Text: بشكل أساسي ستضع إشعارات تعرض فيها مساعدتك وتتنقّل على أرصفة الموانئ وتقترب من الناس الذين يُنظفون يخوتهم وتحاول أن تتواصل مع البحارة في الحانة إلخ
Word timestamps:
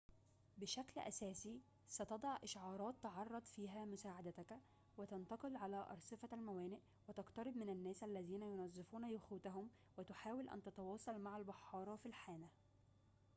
بشكل 0.57 0.99
أساسي 1.01 1.59
ستضع 1.89 2.37
إشعارات 2.43 2.95
تعرض 3.03 3.43
فيها 3.45 3.85
مساعدتك 3.85 4.53
وتتنقّل 4.97 5.55
على 5.55 5.85
أرصفة 5.91 6.29
الموانئ 6.33 6.79
وتقترب 7.07 7.57
من 7.57 7.69
الناس 7.69 8.03
الذين 8.03 8.43
يُنظفون 8.43 9.09
يخوتهم 9.09 9.69
وتحاول 9.97 10.49
أن 10.49 10.61
تتواصل 10.61 11.19
مع 11.21 11.37
البحارة 11.37 11.95
في 11.95 12.05
الحانة 12.05 12.45
إلخ 12.45 12.51